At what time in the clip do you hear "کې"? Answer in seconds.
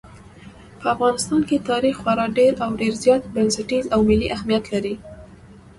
1.49-1.65